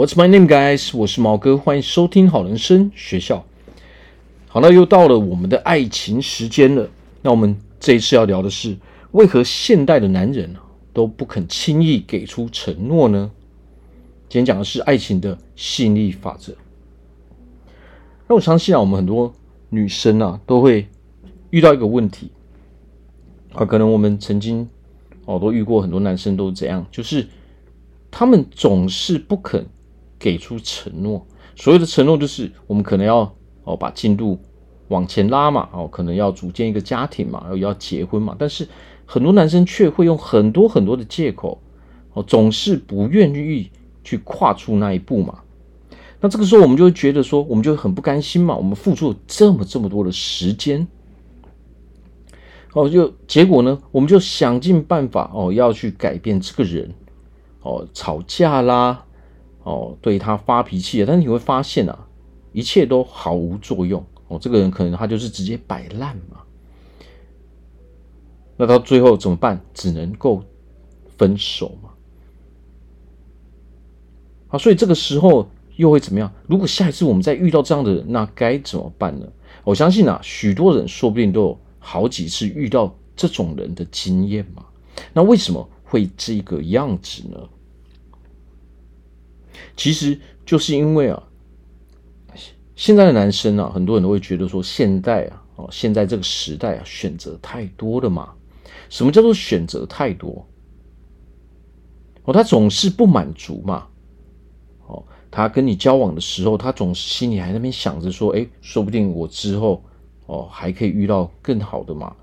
[0.00, 0.96] What's my name, guys？
[0.96, 3.44] 我是毛哥，欢迎收听好人生学校。
[4.48, 6.88] 好，那又到了我们的爱情时间了。
[7.20, 8.74] 那我们这一次要聊的是，
[9.10, 10.56] 为何现代的男人
[10.94, 13.30] 都不肯轻易给出承诺呢？
[14.30, 16.54] 今天讲的是爱情的吸引力法则。
[18.26, 19.30] 那我相信啊，我们很多
[19.68, 20.88] 女生啊，都会
[21.50, 22.30] 遇到一个问题
[23.52, 24.66] 啊，可能我们曾经
[25.26, 27.28] 哦都遇过很多男生都是这样，就是
[28.10, 29.66] 他们总是不肯。
[30.20, 33.34] 给出承诺，所谓的承诺就是我们可能要
[33.64, 34.38] 哦把进度
[34.88, 38.68] 往前拉嘛，哦可能要组建一个家庭嘛，要要结婚嘛，但是
[39.06, 41.60] 很多男生却会用很多很多的借口，
[42.12, 43.70] 哦总是不愿意
[44.04, 45.40] 去跨出那一步嘛。
[46.20, 50.86] 那这个时候我们就会觉得说，我们就很不甘心嘛，我们付出了这么这么多的时间，
[52.74, 56.92] 哦就结果呢，我们就想尽办法哦要去改变这个人，
[57.62, 59.06] 哦吵架啦。
[59.62, 62.06] 哦，对他发脾气了，但是你会发现啊，
[62.52, 64.38] 一切都毫无作用哦。
[64.40, 66.38] 这个人可能他就是直接摆烂嘛。
[68.56, 69.60] 那到最后怎么办？
[69.72, 70.42] 只能够
[71.16, 71.90] 分手嘛。
[74.48, 76.32] 啊，所以这个时候又会怎么样？
[76.46, 79.26] 如果下一次我们再遇到这样的人，那该怎么办呢？
[79.64, 84.64] 我相信啊，许多人说不定都有好几次遇到这种人的经验嘛。
[85.12, 87.38] 那为什么会这个样子呢？
[89.76, 91.22] 其实就是因为啊，
[92.74, 98.32] 现在的男生啊，很多人都会觉得说，现在啊，哦，现在这个时代啊，选择太多了嘛。
[98.88, 100.46] 什么叫做选择太多？
[102.24, 103.86] 哦，他总是不满足嘛。
[104.86, 109.82] 哦，他跟你交往的时候，他总是心里还在那边想着说，哎，说不定我之后
[110.26, 112.14] 哦还可以遇到更好的嘛。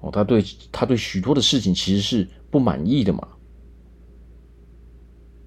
[0.00, 3.26] 哦，他对他对许多的事情其实是不满意的嘛。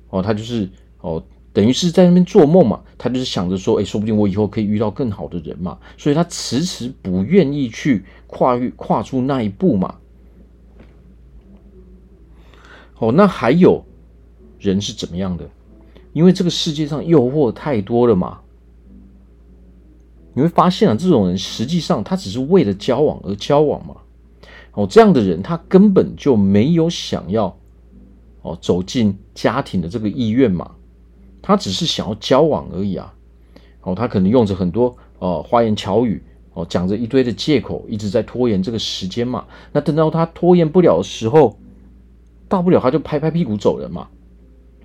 [0.10, 0.70] 哦，他就是
[1.02, 2.82] 哦，等于是在那边做梦嘛。
[2.98, 5.78] 他就是想着说，哎，说不定我以后可以遇到更好的人嘛。
[5.98, 9.96] 所以他迟迟不愿意去跨越、跨出那一步嘛。
[12.98, 13.86] 哦，那还有
[14.60, 15.50] 人是怎么样的？
[16.12, 18.40] 因为这个世界上诱惑太多了嘛。
[20.34, 23.96] 你会发现啊，这种人实际上他只是为了交往而交往嘛。
[24.74, 27.59] 哦，这样的人他根本就没有想要。
[28.42, 30.72] 哦，走进家庭的这个意愿嘛，
[31.42, 33.14] 他只是想要交往而已啊。
[33.82, 36.22] 哦，他可能用着很多哦花言巧语，
[36.54, 39.46] 哦讲着一堆的借口，一直在拖延这个时间嘛。
[39.72, 41.58] 那等到他拖延不了的时候，
[42.48, 44.08] 大不了他就拍拍屁股走人嘛。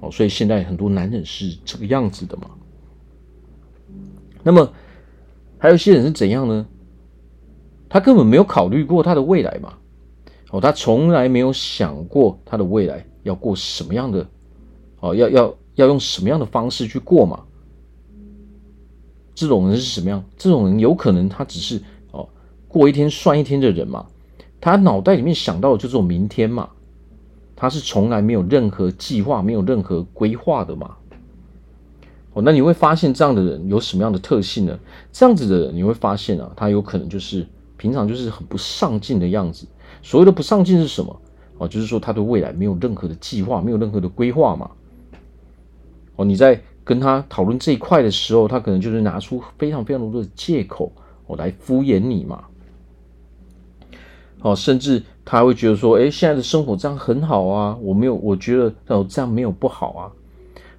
[0.01, 2.51] 哦，所以现在很多男人是这个样子的嘛。
[4.43, 4.73] 那么
[5.59, 6.67] 还有些人是怎样呢？
[7.89, 9.75] 他根本没有考虑过他的未来嘛。
[10.55, 13.05] 哦，他从来没有想过他的未来。
[13.25, 14.25] 要过什么样的
[15.01, 15.15] 哦？
[15.15, 17.43] 要要要用什么样的方式去过嘛？
[19.35, 20.23] 这种人是什么样？
[20.37, 22.29] 这种人有可能他只是哦
[22.69, 24.07] 过一天算一天的人嘛。
[24.61, 26.69] 他脑袋里面想到的就是明天嘛。
[27.57, 30.95] 他是从来没有任何计划、没有任何规划的嘛。
[32.35, 34.79] 哦，那你会发现这样的人有什么样的特性呢？
[35.11, 37.47] 这样子的人你会发现啊，他有可能就是
[37.79, 39.67] 平常就是很不上进的样子。
[40.03, 41.21] 所谓的不上进是什么？
[41.57, 44.69] 哦，就是说他对未来没有任何的计划，没有任何的规划嘛。
[46.17, 50.91] 哦，你在跟他讨论这一块的时候，他可能就是拿出非常非常多的借口，
[51.29, 52.45] 哦，来敷衍你嘛。
[54.43, 60.13] 哦，甚至他会觉得说，哎，现在的生活这样很好啊，我没有，我觉得哦这样没有不好啊。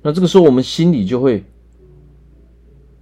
[0.02, 1.42] 那这个时候我们心里就会，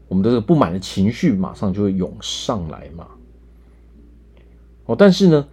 [0.08, 3.08] 我们的这个不满的情绪马上就会涌上来嘛。
[4.86, 5.48] 哦，但是呢。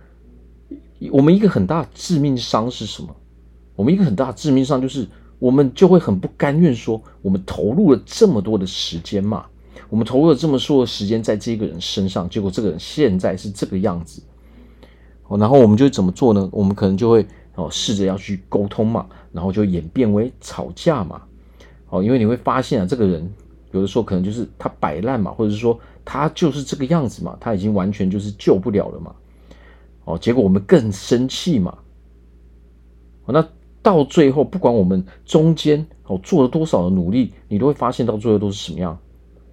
[1.11, 3.09] 我们一个很大致命伤是什么？
[3.75, 5.07] 我们一个很大致命伤就是，
[5.39, 9.47] 我们就会很不甘愿说，我们投入了这么多的时间嘛，
[9.89, 14.23] 我们投入了这么多的时间在这个人身上，结果这个人现在是这个样子，
[15.29, 16.47] 哦，然后我们就怎么做呢？
[16.53, 21.23] 我们可能就会哦试着要去沟通嘛，然后就演变为吵架嘛，
[21.89, 23.33] 哦，因为你会发现啊，这个人
[23.73, 29.15] 有的时候可能就是他摆烂嘛，或者是说他就是这个样子嘛，他已经完全就是救不了了嘛。
[30.11, 31.79] 哦，结果我们更生气嘛。
[33.25, 33.47] 哦那
[33.83, 38.99] 到最后，不管我们中间哦做了多少的努力，你都会发现到最后都是什么样？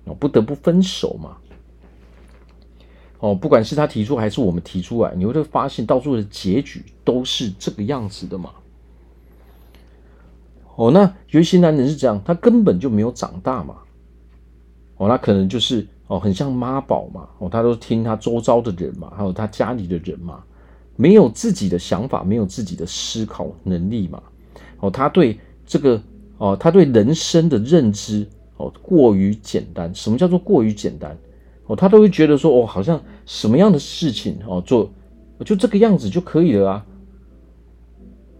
[0.06, 1.38] 哦，不得不分手嘛。
[3.19, 8.51] 哦，不管是他提出还是我们提出来，你会发现到最后的结局都是这个样子的嘛。
[10.75, 13.77] 哦，那有一些男人是这样，他根本就没有长大嘛。
[14.98, 15.88] 哦，那可能就是。
[16.07, 20.44] 哦，很像妈宝嘛，哦，他都听他周遭的人嘛，还有他家里的人嘛，
[20.95, 24.21] 没有自己的想法，没有自己的思考能力嘛，
[24.80, 26.01] 哦，他对这个
[26.38, 28.25] 哦，他对人生的认知
[28.56, 29.94] 哦过于简单。
[29.94, 31.18] 什么叫做过于简单？
[31.65, 34.89] 哦，他都会觉得说哦，好像什么样的事情哦做
[35.44, 36.86] 就这个样子就可以了啊。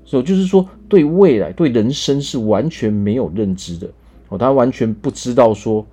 [0.06, 3.90] 所以就是说，对未来、对人生是完全没有认知的
[4.30, 5.86] 哦，他完全不知道说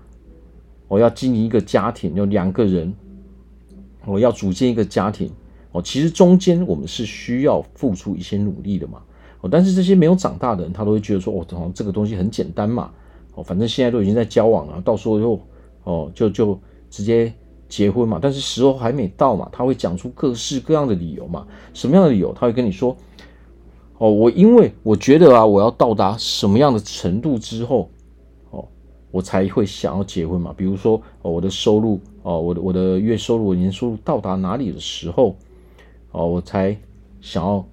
[0.89, 2.93] 我要经营一个家庭，有两个人，
[4.05, 5.31] 我要组建一个家庭
[5.73, 9.01] 哦，其实中间我们是需要付出一些努力的嘛。
[9.41, 12.91] 哦，但是这些没有长大的人，他都会觉得说，哦，好像这个东西很简单嘛，
[13.35, 15.41] 哦，反正现在都已经在交往了，到时候就，
[15.85, 16.59] 哦，就就
[16.89, 17.33] 直接
[17.69, 18.19] 结婚嘛。
[18.23, 21.47] 但是时候还没到嘛，他会讲出各式各样的理由嘛。
[21.73, 22.33] 什么样的理由？
[22.33, 22.97] 他会跟你说，
[23.99, 27.91] 哦，我因为我觉得啊，我要到达什么样的程度之后，
[29.15, 30.53] 我才会想要结婚嘛。
[30.57, 35.37] 比如说，哦，我的收入，哦，我的我的月收入、我年收入到达哪里的时候，
[36.11, 36.77] 哦，我才
[37.21, 37.65] 想要。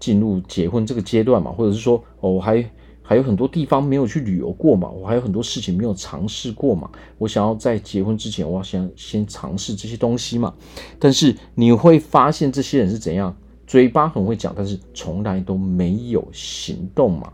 [0.00, 2.64] 进入结婚这个阶段嘛，或者是说，哦，我还
[3.02, 10.54] 还有很多地方没有去旅游过嘛，我还有很多事情没有尝试过嘛，我想要在结婚之前，我要先先尝试这些东西嘛。
[10.98, 13.36] 但是你会发现，这些人是怎样，
[13.66, 17.30] 嘴巴很会讲，但是从来都没有行动嘛。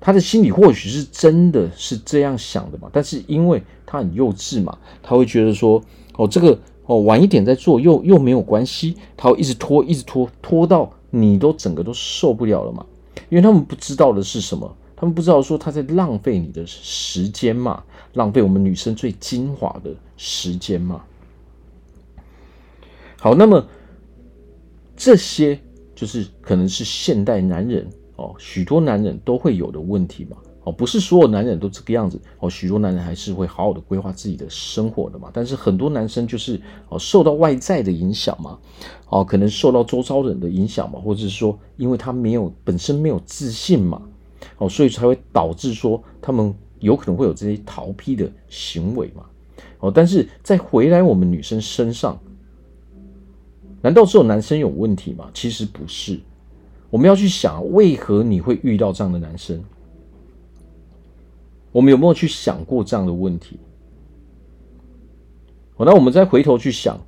[0.00, 5.82] 他的心里或许是真的是这样想的嘛，但是因为他很幼稚嘛，他会觉得说，
[6.16, 6.58] 哦，这个。
[6.86, 12.84] 哦，晚一点再做又又没有关系，他会一直拖，一直拖，拖到你都整个都受不了了嘛。
[13.28, 14.76] 因为他们不知道的是什么？
[14.96, 21.04] 他们不知道说他在浪费你的时间嘛，浪费我们女生最精华的时间嘛。
[23.20, 23.64] 好，那么
[24.96, 25.60] 这些
[25.94, 27.88] 就是可能是现代男人
[28.20, 30.36] 哦，许多男人都会有的问题嘛。
[30.64, 35.30] 哦，不是所有男人都这个样子哦，许多男人还是会好好的规划自己的生活的嘛。
[35.32, 38.58] 但是很多男生就是哦，受到外在的影响嘛，
[39.08, 44.02] 哦，可能受到周遭人的影响嘛，或者是说，因为他没有本身没有自信嘛，
[44.58, 49.24] 哦，所以才会导致说他们有可能会有这些逃避的行为嘛。
[49.78, 52.20] 哦，但是再回来我们女生身上，
[53.80, 55.30] 难道只有男生有问题吗？
[55.32, 56.20] 其实不是，
[56.90, 59.62] 我们要去想，为何你会遇到这样的男生？
[61.72, 63.58] 我们有没有去想过这样的问题？
[65.76, 67.00] 好，那我们再回头去想，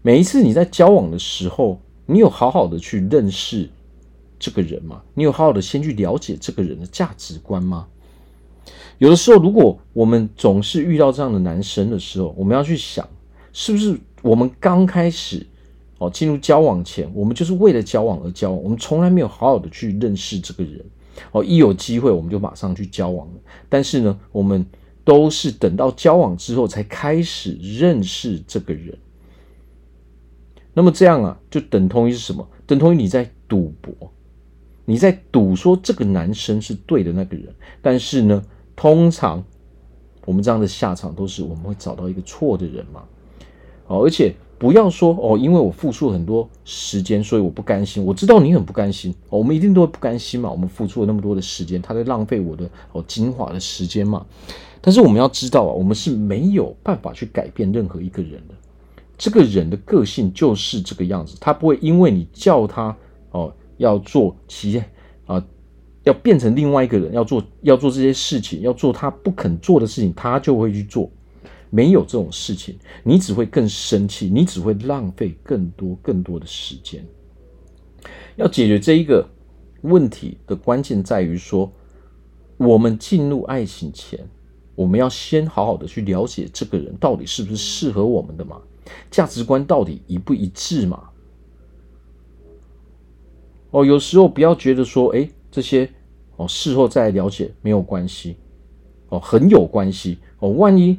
[0.00, 3.68] 每一次你在交往的时候，你有好好的去认识
[4.38, 5.02] 这个人吗？
[5.12, 7.86] 你有好好的先去了解这个人的价值观吗？
[8.98, 13.06] 有的时候，如果我们总是遇到这样的男生的时候，我们要去想，
[13.52, 15.46] 是不是我们刚开始
[15.98, 20.84] 哦进入交往前，我们就是为了交往而交往，我们从来没有好好的去认识这个人。
[21.32, 23.34] 哦，一有机会我们就马上去交往了。
[23.68, 24.64] 但是呢，我们
[25.02, 28.96] 都是等到交往之后才开始认识这个人。
[30.74, 32.46] 那么这样啊，就等同于是什么？
[32.66, 33.94] 等同于你在赌博，
[34.84, 37.46] 你在赌说这个男生是对的那个人。
[37.80, 38.44] 但是呢，
[38.76, 39.42] 通常
[40.26, 43.02] 我们这样的下场都是我们会找到一个错的人嘛。
[43.86, 44.34] 哦，而且。
[44.58, 48.02] 不要说哦，因为我付出很多时间，所以我不甘心。
[48.02, 50.50] 我知道你很不甘心，哦，我们一定都会不甘心嘛。
[50.50, 54.24] 我们付出了那么多的时间，他在浪费我的哦精华的时间嘛。
[54.80, 58.54] 但是我们要知道啊，我们是没有办法去改变任何一个人的。
[59.18, 62.96] 这个人的个性就是这个样子，他不会因为你叫他
[63.32, 64.82] 哦要做其
[65.26, 65.44] 啊
[66.04, 71.10] 要变成另外一个人，要做要做这些事情，要做他不肯做的事情，他就会去做。
[71.70, 77.04] 没有这种事情，你只会更生气，你只会浪费更多更多的时间。
[78.36, 79.26] 要解决这一个
[79.82, 81.70] 问题的关键在于说，
[82.56, 84.18] 我们进入爱情前，
[84.74, 88.60] 我们要先好好的去了解这个人到底是不是适合我们的嘛，
[89.10, 91.08] 价值观到底一不一致嘛。
[93.70, 95.88] 哦，有时候不要觉得说，哎，这些
[96.36, 98.36] 哦事后再了解没有关系，
[99.08, 100.98] 哦很有关系哦，万一。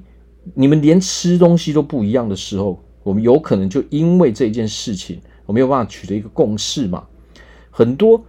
[0.54, 7.06] 你们连吃东西都不一样的时候，我们有可能就因为这件事情，我没有办法取得一个共识嘛。
[7.72, 8.24] 很多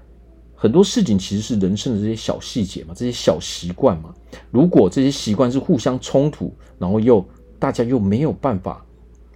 [0.54, 4.14] 很多事情其实是人生的这些小细节嘛，这些小习惯嘛。
[4.50, 7.24] 如果这些习惯是互相冲突，然后又
[7.58, 8.84] 大家又没有办法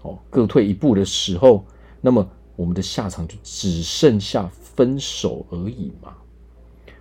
[0.02, 1.64] 哦各退一步的时候，
[2.00, 6.12] 那么我们的下场就只剩下分手而已嘛。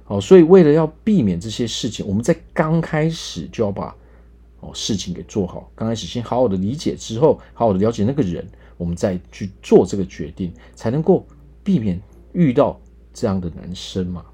[0.03, 3.95] 好，所以为了要避免这些事情，我们在刚开始就要把。
[4.61, 11.25] 哦，事情给做好，刚开始先好好的理解，之后好好的了解那个人，我们再去做这个决定，才能够
[11.63, 11.99] 避免
[12.33, 12.79] 遇到
[13.13, 14.25] 这样的男生嘛。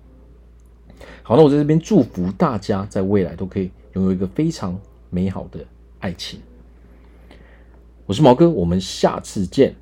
[1.24, 4.80] 好，那我在这边祝福大家，在未来都可以拥有一个非常
[5.10, 5.66] 美好的
[6.00, 6.40] 爱情。
[8.06, 9.76] 我是毛哥，我们下次见。